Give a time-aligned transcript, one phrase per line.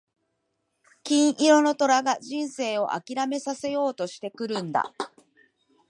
[1.03, 4.91] 金色の虎が人生を諦めさせようとしてくるんだ。